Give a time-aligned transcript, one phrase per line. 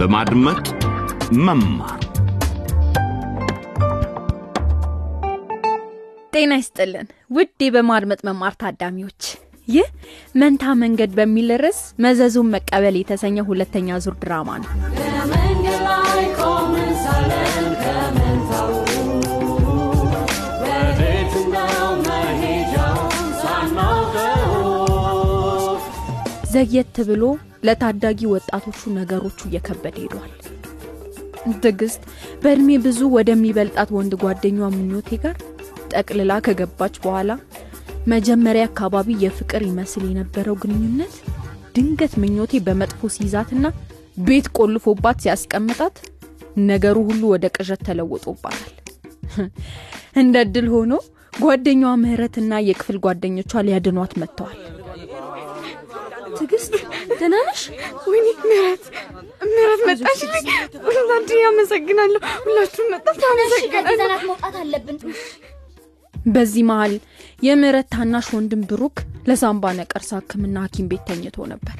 [0.00, 0.62] በማድመጥ
[1.38, 1.98] መማር።
[6.34, 9.22] ጤና ይስጥልን። ውድ በማድመጥ መማር ታዳሚዎች
[9.68, 9.88] ይህ
[10.34, 14.70] መንታ መንገድ በሚል ርዕስ መዘዙን መቀበል የተሰኘ ሁለተኛ ዙር ድራማ ነው።
[26.52, 27.22] ዘግየት ብሎ
[27.62, 30.32] ለታዳጊ ወጣቶቹ ነገሮቹ እየከበደ ሄዷል።
[31.58, 32.02] ትዕግስት
[32.42, 35.36] በእድሜ ብዙ ወደሚበልጣት ወንድ ጓደኛዋ ምኞቴ ጋር
[35.92, 37.30] ጠቅልላ ከገባች በኋላ
[38.10, 41.14] መጀመሪያ አካባቢ የፍቅር ይመስል የነበረው ግንኙነት
[41.74, 43.64] ድንገት ምኞቴ በመጥፎ ሲይዛትና
[44.26, 45.96] ቤት ቆልፎባት ሲያስቀምጣት
[46.70, 48.72] ነገሩ ሁሉ ወደ ቅዠት ተለውጦባታል
[50.20, 50.92] እንደ እድል ሆኖ
[51.40, 54.58] ጓደኛዋ ምህረትና የክፍል ጓደኞቿ ሊያድኗት መጥተዋል።
[56.36, 56.74] ትዕግስት
[57.20, 57.62] ደህና ነሽ?
[58.06, 58.84] ወይኔ ምህረት
[59.50, 60.46] ምህረት መጣችልኝ።
[60.86, 64.98] ሁላችሁ ያመሰግናለሁ። ሁላችሁም መጣችሁ አመሰግናለሁ። መውጣት አለብን።
[66.28, 66.94] በዚህ መሀል
[67.42, 68.96] የምህረት ታናሽ ወንድም ብሩክ
[69.28, 71.76] ለሳምባ ነቀርሳ ህክምና ሐኪም ቤት ተኝቶ ነበር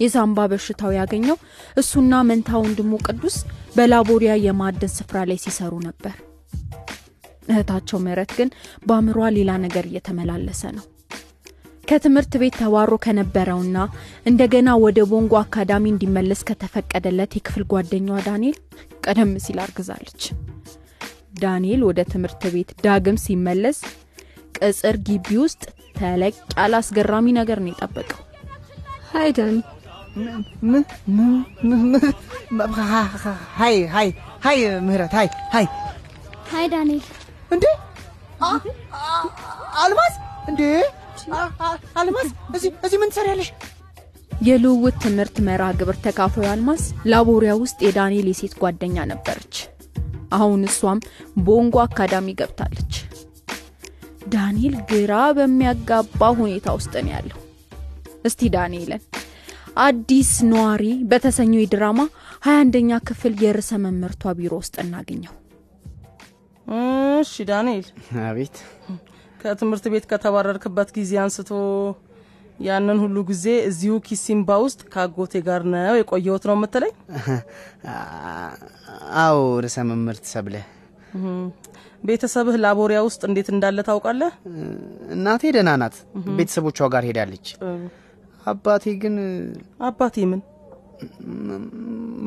[0.00, 1.36] የሳምባ በሽታው ያገኘው
[1.76, 3.36] እሱና መንታ ወንድሙ ቅዱስ
[3.76, 6.14] በላቦሪያ የማዕድን ስፍራ ላይ ሲሰሩ ነበር
[7.48, 8.48] እህታቸው ምህረት ግን
[8.86, 10.84] በአእምሯ ሌላ ነገር እየተመላለሰ ነው
[11.92, 13.78] ከትምህርት ቤት ተባሮ ከነበረውና
[14.26, 18.56] እንደገና ወደ ቦንጎ አካዳሚ እንዲመለስ ከተፈቀደለት የክፍል ጓደኛዋ ዳንኤል
[19.04, 20.22] ቀደም ሲል አርግዛለች።
[21.42, 23.80] ዳንኤል ወደ ትምህርት ቤት ዳግም ሲመለስ
[24.58, 25.62] ቅጽር ግቢ ውስጥ
[25.98, 28.22] ተለቅ ያለ አስገራሚ ነገር ነው የጠበቀው።
[29.12, 29.58] hi ዳኒ፣
[33.60, 34.08] hi hi
[34.46, 35.68] hi ምህረት hi hi።
[36.52, 37.04] hi ዳንኤል፣
[37.50, 37.64] እንዴ?
[39.82, 40.16] አልማዝ?
[40.48, 40.62] እንዴ
[41.96, 43.48] አልማዝ እዚህ እዚህ ምን ትሰሪያለሽ?
[44.42, 49.54] የልውውጥ ትምህርት መርሃ ግብር ተካፋዩ አልማዝ ላቦሪያ ውስጥ የዳንኤል የሴት ጓደኛ ነበረች።
[50.36, 51.00] አሁን እሷም
[51.46, 52.94] ቦንጎ አካዳሚ ገብታለች።
[54.32, 57.38] ዳንኤል ግራ በሚያጋባ ሁኔታ ውስጥ ነው ያለው።
[58.24, 59.02] እስቲ ዳንኤልን
[59.82, 62.00] አዲስ ነዋሪ በተሰኘው የድራማ
[62.44, 65.34] ሀያ አንደኛ ክፍል የርዕሰ መምህርቷ ቢሮ ውስጥ እናገኘው።
[67.20, 67.86] እሺ ዳንኤል።
[68.24, 68.56] አቤት
[69.42, 71.50] ከትምህርት ቤት ከተባረርክበት ጊዜ አንስቶ
[72.60, 76.92] ያንን ሁሉ ጊዜ እዚሁ ኪሲምባ ውስጥ ከአጎቴ ጋር ነው የቆየሁት ነው የምትለኝ?
[79.22, 80.54] አዎ ርዕሰ መምህርት ሰብለ።
[82.04, 84.32] ቤተሰብህ ላቦሪያ ውስጥ እንዴት እንዳለ ታውቃለህ?
[85.16, 85.96] እናቴ ደህና ናት።
[86.38, 87.48] ቤተሰቦቿ ጋር ሄዳለች።
[88.46, 89.16] አባቴ ግን
[89.88, 90.40] አባቴ ምን?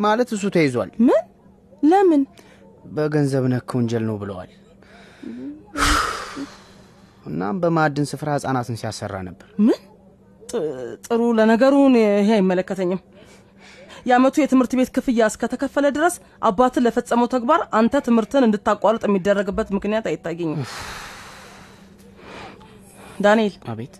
[0.05, 1.23] ማለት እሱ ተይዟል። ምን?
[1.83, 2.21] ለምን?
[2.95, 4.51] በገንዘብ ነክ ወንጀል ነው ብለዋል
[7.25, 9.79] እናም በማዕድን ስፍራ ህጻናትን ሲያሰራ ነበር። ምን?
[10.49, 10.63] ጥ-
[11.05, 13.01] ጥሩ ለነገሩ እኔ ይሄ አይመለከተኝም።
[14.05, 20.59] የአመቱ የትምህርት ቤት ክፍያ እስከተከፈለ ድረስ አባትን ለፈጸመው ተግባር አንተ ትምህርትን እንድታቋርጥ የሚደረግበት ምክንያት አይታየኝም።
[23.21, 23.95] ዳንኤል አቤት።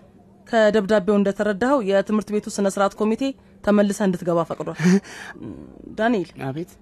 [0.48, 3.22] ከደብዳቤው እንደተረዳኸው የትምህርት ቤቱ ስነ ስርዓት ኮሚቴ
[3.64, 4.76] ተመልሰ እንድትገባ ፈቅዷል።
[5.98, 6.72] ዳንኤል አቤት።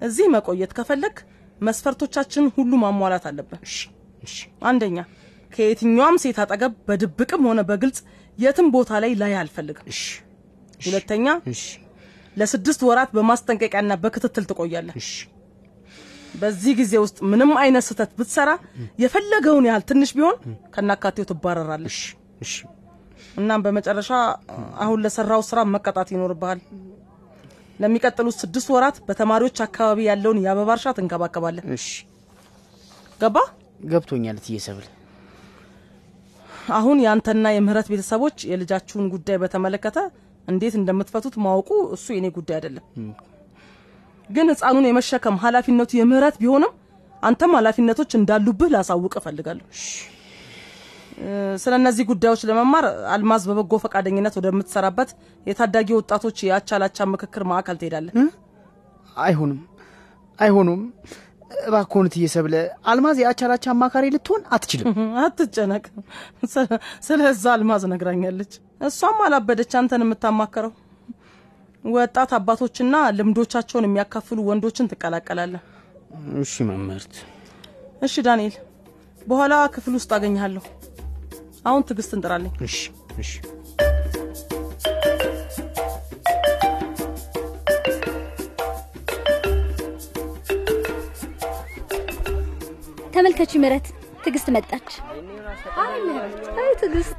[0.00, 1.16] እዚህ መቆየት ከፈለግ
[1.60, 3.76] መስፈርቶቻችን ሁሉ ማሟላት አለብን። እሺ
[4.22, 4.36] እሺ።
[4.70, 4.98] አንደኛ
[5.52, 7.98] ከየትኛውም ሴት አጠገብ በድብቅም ሆነ በግልጽ
[8.38, 9.88] የትም ቦታ ላይ ላይ አልፈልግም።
[10.86, 11.26] ሁለተኛ
[12.36, 14.96] ለስድስት ወራት በማስጠንቀቂያና በክትትል ትቆያለህ።
[16.34, 18.50] በዚህ ጊዜ ውስጥ ምንም አይነት ስህተት ብትሰራ
[19.02, 20.36] የፈለገውን ያህል ትንሽ ቢሆን
[20.74, 21.98] ከናካቴው ትባረራለሽ
[23.36, 24.10] እናም በመጨረሻ
[24.84, 26.60] አሁን ለሰራው ስራ መቀጣት ይኖርብሃል።
[27.78, 31.64] ለሚቀጥሉት ስድስት ወራት በተማሪዎች አካባቢ ያለውን የአበባ እርሻ ትንከባከባለህ።
[33.20, 33.36] ገባ
[33.84, 34.86] ገብቶኛል እትዬ ሰብል
[36.72, 39.98] አሁን የአንተና የምህረት ቤተሰቦች የልጃችሁን ጉዳይ በተመለከተ
[40.48, 42.84] እንዴት እንደምትፈቱት ማወቁ እሱ የኔ ጉዳይ አይደለም።
[44.28, 46.72] ግን ህፃኑን የመሸከም ኃላፊነቱ የምህረት ቢሆንም
[47.22, 49.66] አንተም ኃላፊነቶች እንዳሉብህ ላሳውቅ እፈልጋለሁ።
[51.62, 52.84] ስለ እነዚህ ጉዳዮች ለመማር
[53.14, 55.10] አልማዝ በበጎ ፈቃደኝነት ወደምትሰራበት
[55.46, 58.14] የታዳጊ ወጣቶች የአቻላቻ ምክክር ማዕከል ትሄዳለህ?
[59.16, 59.60] አይሆንም።
[60.38, 60.80] አይሆኑም
[62.02, 62.54] እትዬ ሰብለ
[62.90, 65.84] አልማዝ የአቻላቻ አማካሪ ልትሆን አትችልም። አትጨነቅ።
[66.52, 68.52] ስለ- ስለዛ አልማዝ ነግራኛለች።
[68.88, 70.72] እሷም አላበደች አንተን የምታማከረው
[71.84, 75.62] ወጣት አባቶችና ልምዶቻቸውን የሚያካፍሉ ወንዶችን ትቀላቀላለህ።
[76.42, 77.14] እሺ መምህርት።
[78.02, 78.54] እሺ ዳንኤል
[79.22, 80.62] በኋላ ክፍል ውስጥ አገኘሃለሁ።
[81.64, 82.78] አሁን ትዕግስት እንጥራለኝ እሺ
[83.18, 83.30] እሺ
[93.12, 93.86] ተመልከች ምረት
[94.24, 94.88] ትዕግስት መጣች።
[95.82, 97.12] አይ ምህረት፣ አይ ትዕግስት፣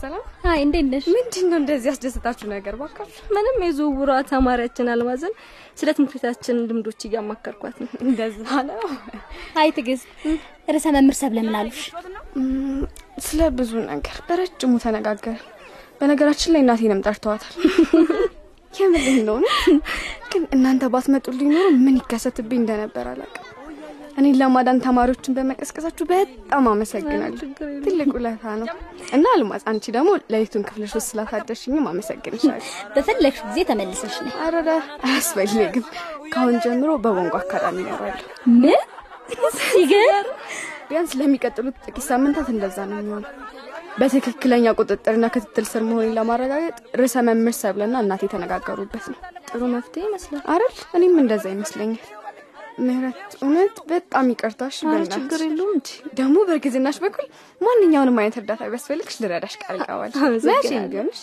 [0.00, 1.04] ሰላም። አይ እንዴት ነሽ?
[1.14, 2.74] ምንድን ነው እንደዚህ ያስደስታችሁ ነገር?
[2.80, 5.34] ባካችሁ ምንም የዝውውሯ ተማሪያችን አልማዝን
[5.78, 8.38] ስለ ትምህርት ቤታችን ልምዶች እያማከርኳት ነው። እንደዛ
[8.70, 8.80] ነው።
[9.60, 10.06] አይ ትዕግስት፣
[10.68, 11.80] ርዕሰ መምህር ሰብለ ምን አሉሽ?
[13.26, 15.42] ስለ ብዙ ነገር በረጅሙ ተነጋገርን።
[16.00, 17.54] በነገራችን ላይ እናቴንም ጠርተዋታል።
[18.74, 19.44] የምር እንደሆነ
[20.30, 23.43] ግን እናንተ ባትመጡልኝ ኖሮ ምን ይከሰትብኝ እንደነበር አላውቅም።
[24.16, 27.38] እኔን ለማዳን ተማሪዎችን በመቀስቀሳችሁ በጣም አመሰግናለሁ።
[27.84, 28.66] ትልቅ ውለታ ነው
[29.12, 32.60] እና አልማዝ፣ አንቺ ደግሞ ሌሊቱን ክፍልሽ ውስጥ ስላሳደርሽኝም አመሰግንሻለሁ።
[32.94, 34.70] በፈለግሽ ጊዜ ተመልሰሽ ነው። አረዳ
[35.06, 35.86] አያስፈልግም።
[36.32, 38.26] ከአሁን ጀምሮ በቦንጎ አካዳሚ እኖራለሁ።
[38.56, 38.80] ምን
[39.58, 40.24] ሲገር
[40.88, 43.30] ቢያንስ ለሚቀጥሉት ጥቂት ሳምንታት እንደዛ ነው የሚሆነው።
[43.98, 49.18] በትክክለኛ ቁጥጥርና ክትትል ስር መሆኔን ለማረጋገጥ ርዕሰ መምህር ሰብለና እናቴ የተነጋገሩበት ነው።
[49.48, 50.74] ጥሩ መፍትሄ ይመስላል። አይደል?
[50.96, 52.00] እኔም እንደዛ ይመስለኛል።
[52.78, 54.76] ምህረት፣ እውነት በጣም ይቅርታሽ።
[55.14, 57.26] ችግር የለውም እንጂ ደግሞ በእርግዝናሽ በኩል
[57.60, 59.78] ማንኛውንም አይነት እርዳታ ቢያስፈልግሽ ልረዳሽ ቃል
[60.46, 61.20] መቼም ቢሆንሽ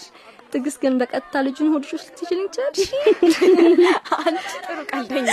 [0.53, 2.73] ትዕግስት ግን በቀጥታ ልጁን ሆድሽ ውስጥ ልትችልኝ ይችላል።
[4.19, 5.29] አንቺ ጥሩ ቀልደኛ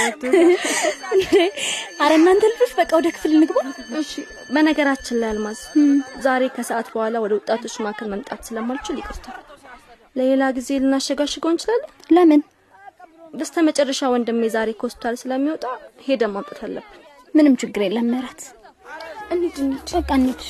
[2.01, 3.59] አረ እናንተ ልጆች በቃ ወደ ክፍል እንግባ።
[4.55, 5.61] በነገራችን ላይ አልማዝ
[6.27, 9.27] ዛሬ ከሰዓት በኋላ ወደ ወጣቶች ማዕከል መምጣት ስለማልችል ይቅርታ።
[10.17, 12.41] ለሌላ ጊዜ ልናሸጋሽገው እንችላለን። ለምን?
[13.35, 15.65] በስተ መጨረሻ ወንድሜ ዛሬ ከሆስፒታል ስለሚወጣ
[16.07, 17.01] ሄደን ማምጣት አለብን።
[17.35, 18.43] ምንም ችግር የለም ምህረት።
[19.31, 20.43] እንሂድ እንሂድ። በቃ እንሂድ።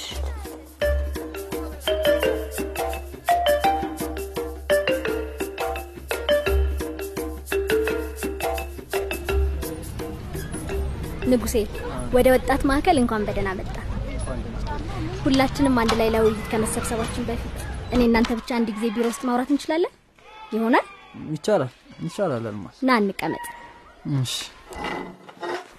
[11.30, 11.56] ንጉሴ
[12.14, 13.74] ወደ ወጣት ማዕከል እንኳን በደህና መጣ።
[15.24, 17.56] ሁላችንም አንድ ላይ ለውይይት ከመሰብሰባችን በፊት
[17.94, 19.92] እኔ እናንተ ብቻ አንድ ጊዜ ቢሮ ውስጥ ማውራት እንችላለን?
[20.54, 20.86] ይሆናል?
[21.34, 21.72] ይቻላል
[22.04, 23.44] ይቻላል አልማዝ። ና እንቀመጥ።
[24.18, 24.34] እሺ።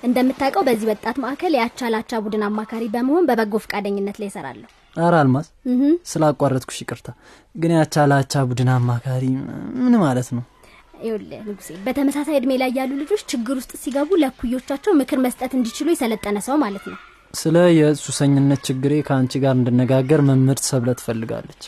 [0.03, 5.47] እንደምታውቀው በዚህ ወጣት ማዕከል የአቻ ላቻ ቡድን አማካሪ በመሆን በበጎ ፈቃደኝነት ላይ እሰራለሁ። ኧረ አልማዝ
[6.11, 7.09] ስላቋረጥኩሽ ይቅርታ።
[7.55, 7.73] ግን
[8.11, 9.25] ላቻ ቡድን አማካሪ
[9.81, 10.43] ምን ማለት ነው?
[11.01, 16.37] ይኸውልህ ንጉሴ፣ በተመሳሳይ እድሜ ላይ ያሉ ልጆች ችግር ውስጥ ሲገቡ ለኩዮቻቸው ምክር መስጠት እንዲችሉ የሰለጠነ
[16.47, 16.97] ሰው ማለት ነው።
[17.33, 21.63] ስለ የሱሰኝነት ችግሬ ከአንቺ ጋር እንድነጋገር መምህርት ሰብለ ትፈልጋለች።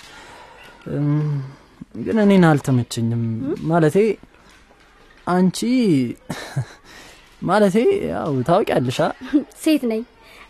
[2.02, 3.24] ግን እኔን አልተመቸኝም።
[3.72, 3.98] ማለቴ
[5.28, 5.60] አንቺ
[7.42, 7.76] ማለቴ
[8.10, 8.98] ያው ታውቂያለሽ?
[9.64, 10.02] ሴት ነኝ።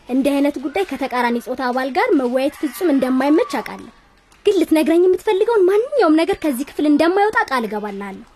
[0.09, 3.91] እንዲህ አይነት ጉዳይ ከተቃራኒ ጾታ አባል ጋር መወያየት ፍጹም እንደማይመች አውቃለሁ።
[4.45, 8.27] ግን ልትነግረኝ የምትፈልገውን ማንኛውም ነገር ከዚህ ክፍል እንደማይወጣ ቃል እገባልሃለሁ።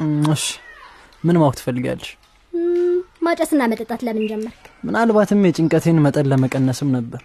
[0.00, 0.44] እም፣ እሺ
[1.24, 2.10] ምን ማወቅ ትፈልጊያለሽ
[2.52, 2.94] እም፣
[3.26, 4.62] ማጨስና መጠጣት ለምን ጀመርክ?
[4.84, 7.22] ምናልባትም የጭንቀቴን መጠን ለመቀነስም ነበር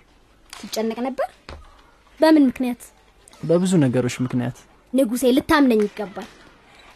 [0.53, 1.27] ትጨነቅ ነበር?
[2.19, 2.81] በምን ምክንያት?
[3.41, 4.57] በብዙ ነገሮች ምክንያት
[4.93, 6.29] ንጉሴ ልታምነኝ ይገባል።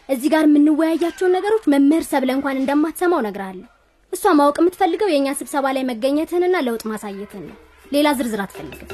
[0.08, 3.66] እዚህ ጋር የምንወያያቸውን ነገሮች መምህር ሰብለ እንኳን እንደማትሰማው እነግርሃለሁ።
[4.12, 7.56] እሷ ማወቅ የምትፈልገው የእኛ ስብሰባ ላይ መገኘትህንና ለውጥ ማሳየትህን ነው።
[7.92, 8.92] ሌላ ዝርዝር አትፈልግም።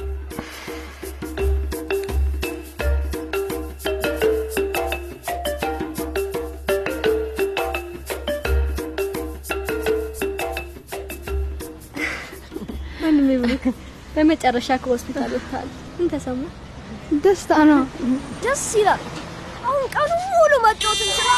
[13.03, 13.63] ወንድሜ ብሩክ
[14.15, 16.41] በመጨረሻ ከሆስፒታል ወጥተሃል። ምን ተሰማ?
[17.23, 17.81] ደስታ ነው።
[18.43, 19.01] ደስ ይላል።
[19.73, 21.29] አሁን ቀኑ ሙሉ መጫወት እንችላ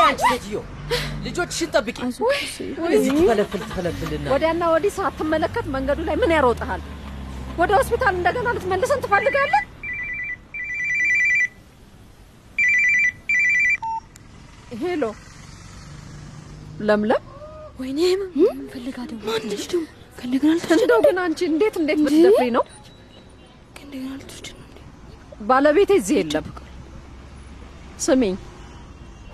[0.00, 0.56] አንቺ ሴትዮ
[1.26, 1.98] ልጆችሽን ጠብቂ።
[2.96, 6.82] እዚህ ትፈለፍል ትፈለፍልና ወዲያና ወዲህ ሳትመለከት መንገዱ ላይ ምን ያሮጥሃል?
[7.58, 9.62] ወደ ሆስፒታል እንደገና ልትመልሰን ትፈልጋለህ?
[14.82, 15.02] ሄሎ
[16.80, 17.22] ለምለም፣
[17.80, 18.00] ወይኔ
[18.72, 19.84] ፈልጋ ደግሞ ማንች ደግሞ
[20.18, 22.64] ከእንደገና ልትወስድ እንደው ግን አንቺ እንዴት እንዴት ብትደፍሪ ነው?
[23.76, 24.78] ከእንደገና ልትወስድ ነው እንዴ?
[25.50, 26.46] ባለቤቴ እዚህ የለም።
[28.04, 28.34] ስሚኝ፣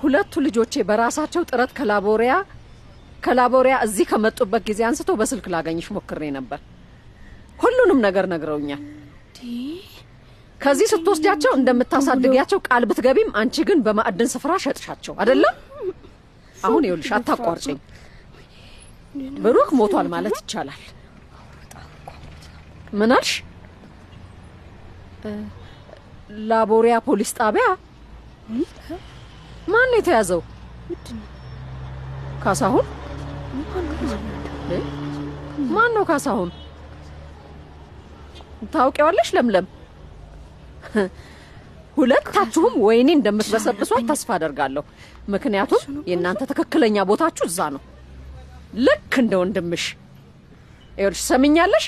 [0.01, 2.35] ሁለቱ ልጆቼ በራሳቸው ጥረት ከላቦሪያ
[3.25, 6.61] ከላቦሪያ እዚህ ከመጡበት ጊዜ አንስቶ በስልክ ላገኝሽ ሞክሬ ነበር።
[7.61, 8.83] ሁሉንም ነገር ነግረውኛል።
[10.61, 15.55] ከዚህ ስትወስጃቸው እንደምታሳድጊያቸው ቃል ብትገቢም አንቺ ግን በማዕድን ስፍራ ሸጥሻቸው አይደለም?
[16.59, 17.79] አሁን ይኸውልሽ አታቋርጭኝ።
[19.45, 20.83] ብሩክ ሞቷል ማለት ይቻላል።
[22.93, 23.33] ምን አልሽ?
[26.51, 27.67] ላቦሪያ ፖሊስ ጣቢያ
[29.73, 30.41] ማን ነው የተያዘው?
[32.45, 32.87] ካሳሁን?
[35.75, 36.51] ማን ነው ካሳሁን?
[38.73, 39.67] ታውቂዋለሽ ለምለም?
[41.97, 44.85] ሁለታችሁም ወይኔ እንደምትበሰብሷት ተስፋ አደርጋለሁ።
[45.29, 45.81] ምክንያቱም
[46.11, 47.83] የእናንተ ትክክለኛ ቦታችሁ እዛ ነው፣
[48.81, 49.85] ልክ እንደ ወንድምሽ።
[50.99, 51.87] ይኸውልሽ ሰምኛለሽ፣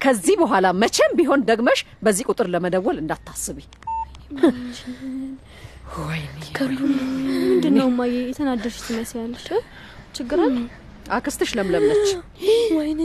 [0.00, 3.58] ከዚህ በኋላ መቼም ቢሆን ደግመሽ በዚህ ቁጥር ለመደወል እንዳታስቢ።
[7.42, 8.12] ምንድን ነው እማዬ?
[8.24, 9.46] የተናደድሽ ትመስያለሽ።?
[10.16, 10.56] ችግር አለ?
[11.16, 12.08] አክስትሽ ለምለም ነች።
[12.76, 13.00] ወይኔ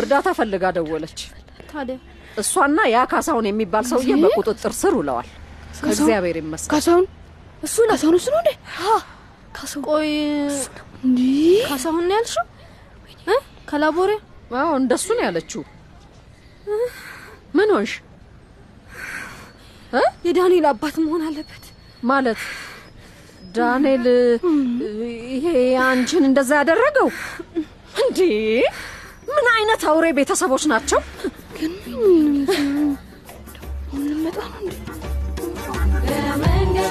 [0.00, 1.20] እርዳታ ፈልጋ ደወለች።
[1.72, 1.96] ታዲያ
[2.38, 5.28] እሷና ያ ካሳሁን የሚባል ሰውዬ በቁጥጥር ስር ውለዋል።
[5.78, 7.04] ከእግዚአብሔር ይመስገን። ካሳሁን
[7.62, 8.50] እሱ ካሳሁን እሱ ነው እንዴ?
[9.88, 10.08] ቆይ
[11.68, 12.46] ካሳሁን ነው ያልሽው
[13.68, 14.10] ከላቦሬ
[14.56, 15.62] አዎ እንደሱ ነው ያለችው።
[17.54, 17.92] ምን ሆንሽ?
[20.24, 21.64] የዳንኤል አባት መሆን አለበት።
[22.04, 22.40] ማለት
[23.56, 24.06] ዳንኤል
[25.34, 25.46] ይሄ
[25.86, 27.08] አንቺን እንደዛ ያደረገው?
[28.02, 28.20] እንዴ?
[29.28, 31.00] ምን አይነት አውሬ ቤተሰቦች ናቸው?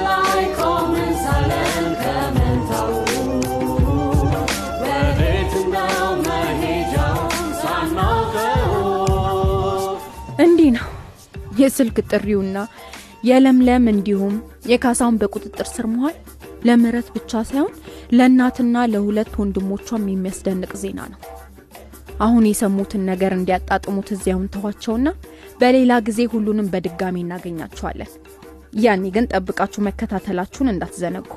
[0.05, 2.91] ላይ ቆመን ሳለን ከመንታው
[10.43, 10.87] እንዲህ ነው።
[11.59, 12.57] የስልክ ጥሪውና
[13.23, 14.35] የለምለም እንዲሁም
[14.71, 16.15] የካሳውን በቁጥጥር ስር መዋል
[16.67, 17.73] ለምህረት ብቻ ሳይሆን
[18.11, 21.19] ለእናትና ለሁለት ወንድሞቿም የሚያስደንቅ ዜና ነው።
[22.19, 25.07] አሁን የሰሙትን ነገር እንዲያጣጥሙት እዚያውን ተዋቸውና
[25.61, 28.11] በሌላ ጊዜ ሁሉንም በድጋሚ እናገኛቸዋለን።
[28.81, 31.29] ያኔ ግን ጠብቃችሁ መከታተላችሁን እንዳትዘነጉ።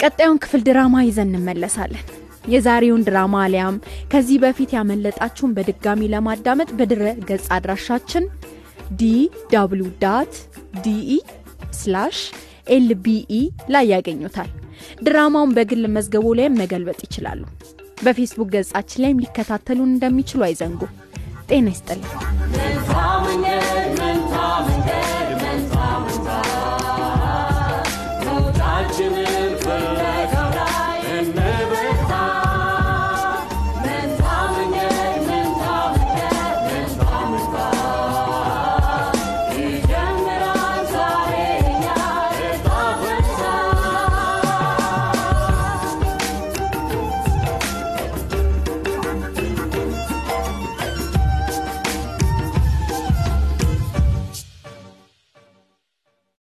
[0.00, 2.06] ቀጣዩን ክፍል ድራማ ይዘን እንመለሳለን።
[2.48, 3.76] የዛሬውን ድራማ አሊያም
[4.12, 8.24] ከዚህ በፊት ያመለጣችሁን በድጋሚ ለማዳመጥ በድረ ገጽ አድራሻችን
[8.92, 9.04] ዲ
[9.52, 10.34] W dot
[10.84, 11.10] DE
[11.72, 12.18] slash
[12.68, 13.32] LBE
[13.70, 14.50] ላይ ያገኙታል።
[15.02, 17.42] ድራማውን በግል መዝገቡ ላይም መገልበጥ ይችላሉ።
[18.04, 20.80] በፌስቡክ ገጻችን ላይም ሊከታተሉን እንደሚችሉ አይዘንጉ።
[21.50, 22.35] ጤና ይስጥልኝ።